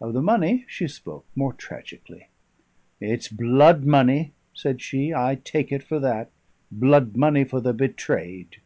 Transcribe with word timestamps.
Of 0.00 0.12
the 0.12 0.22
money 0.22 0.64
she 0.68 0.86
spoke 0.86 1.26
more 1.34 1.52
tragically. 1.52 2.28
"It's 3.00 3.26
blood 3.26 3.82
money!" 3.84 4.32
said 4.52 4.80
she; 4.80 5.12
"I 5.12 5.40
take 5.42 5.72
it 5.72 5.82
for 5.82 5.98
that: 5.98 6.30
blood 6.70 7.16
money 7.16 7.42
for 7.42 7.60
the 7.60 7.72
betrayed! 7.72 8.58